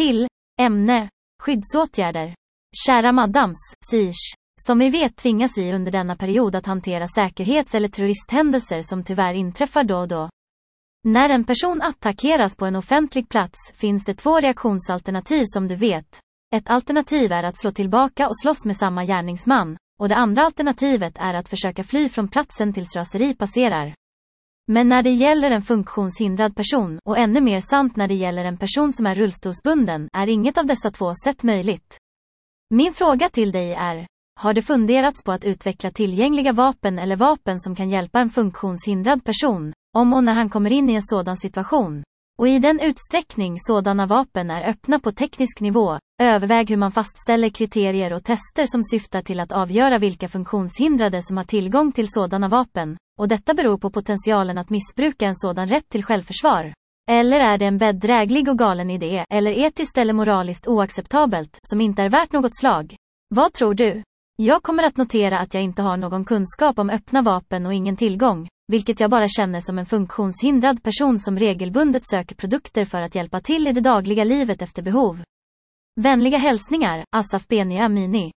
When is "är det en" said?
57.40-57.78